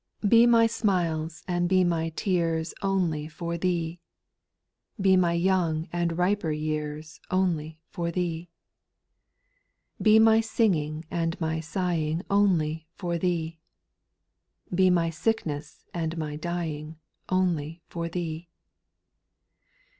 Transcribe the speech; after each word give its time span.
5.' 0.21 0.29
Be 0.31 0.47
my 0.47 0.65
smiles 0.65 1.43
and 1.47 1.69
be 1.69 1.83
my 1.83 2.09
tears 2.09 2.73
Only 2.81 3.27
for 3.27 3.55
Thee. 3.55 3.99
Be 4.99 5.15
my 5.15 5.33
young 5.33 5.87
and 5.93 6.17
riper 6.17 6.51
years 6.51 7.19
Only 7.29 7.77
for 7.91 8.09
Thee.) 8.09 8.49
6. 9.99 10.01
Be 10.01 10.17
my 10.17 10.39
singing 10.41 11.05
and 11.11 11.39
my 11.39 11.59
sighing 11.59 12.23
Only 12.31 12.87
for 12.95 13.19
Thee. 13.19 13.59
Be 14.73 14.89
my 14.89 15.11
sickness 15.11 15.85
and 15.93 16.17
my 16.17 16.35
dying 16.35 16.97
Only 17.29 17.83
for 17.87 18.09
Thee. 18.09 18.49